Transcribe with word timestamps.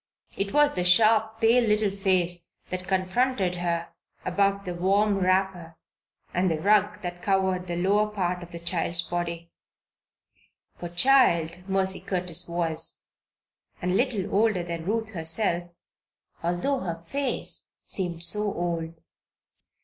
It 0.35 0.51
was 0.51 0.73
the 0.73 0.83
sharp, 0.83 1.39
pale 1.41 1.63
little 1.63 1.95
face 1.95 2.47
that 2.71 2.87
confronted 2.87 3.53
her 3.57 3.89
above 4.25 4.65
the 4.65 4.73
warm 4.73 5.19
wrapper 5.19 5.77
and 6.33 6.49
the 6.49 6.59
rug 6.59 7.03
that 7.03 7.21
covered 7.21 7.67
the 7.67 7.75
lower 7.75 8.07
part 8.09 8.41
of 8.41 8.49
the 8.49 8.57
child's 8.57 9.03
body; 9.03 9.51
for 10.75 10.89
child 10.89 11.69
Mercy 11.69 11.99
Curtis 11.99 12.47
was, 12.49 13.03
and 13.79 13.95
little 13.95 14.33
older 14.33 14.63
than 14.63 14.85
Ruth 14.87 15.13
herself, 15.13 15.69
although 16.41 16.79
her 16.79 17.03
face 17.11 17.69
seemed 17.83 18.23
so 18.23 18.51
old. 18.51 18.95